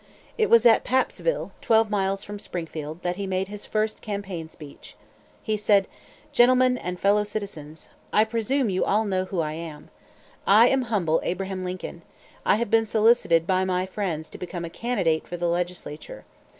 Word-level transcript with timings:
It 0.35 0.49
was 0.49 0.65
at 0.65 0.83
Pappsville, 0.83 1.51
twelve 1.61 1.91
miles 1.91 2.23
from 2.23 2.39
Springfield, 2.39 3.03
that 3.03 3.17
he 3.17 3.27
made 3.27 3.49
his 3.49 3.67
first 3.67 4.01
campaign 4.01 4.49
speech. 4.49 4.95
He 5.43 5.55
said: 5.55 5.87
"Gentlemen 6.31 6.75
and 6.79 6.99
fellow 6.99 7.23
citizens 7.23 7.87
"I 8.11 8.23
presume 8.23 8.71
you 8.71 8.83
all 8.83 9.05
know 9.05 9.25
who 9.25 9.41
I 9.41 9.53
am. 9.53 9.91
"I 10.47 10.69
am 10.69 10.81
humble 10.89 11.21
Abraham 11.23 11.63
Lincoln. 11.63 12.01
I 12.47 12.55
have 12.55 12.71
been 12.71 12.87
solicited 12.87 13.45
by 13.45 13.63
my 13.63 13.85
friends 13.85 14.27
to 14.31 14.39
become 14.39 14.65
a 14.65 14.71
candidate 14.71 15.27
for 15.27 15.37
the 15.37 15.47
legislature. 15.47 16.25